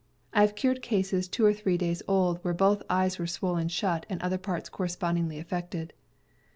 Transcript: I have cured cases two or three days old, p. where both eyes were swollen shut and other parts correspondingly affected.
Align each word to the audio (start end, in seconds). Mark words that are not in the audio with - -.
I 0.33 0.41
have 0.41 0.55
cured 0.55 0.81
cases 0.81 1.27
two 1.27 1.45
or 1.45 1.53
three 1.53 1.77
days 1.77 2.01
old, 2.07 2.37
p. 2.37 2.41
where 2.41 2.55
both 2.55 2.81
eyes 2.89 3.19
were 3.19 3.27
swollen 3.27 3.67
shut 3.67 4.07
and 4.09 4.19
other 4.23 4.39
parts 4.39 4.67
correspondingly 4.67 5.37
affected. 5.37 5.93